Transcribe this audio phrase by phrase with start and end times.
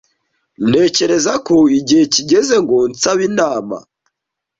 [0.69, 3.77] Ntekereza ko igihe kigeze ngo nsabe inama.